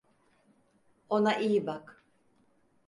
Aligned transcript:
Ona 1.09 1.37
iyi 1.39 1.65
bak. 1.67 2.03